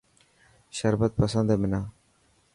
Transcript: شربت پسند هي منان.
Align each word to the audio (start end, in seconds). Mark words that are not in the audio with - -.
شربت 0.77 1.11
پسند 1.21 1.47
هي 1.51 1.57
منان. 1.61 1.85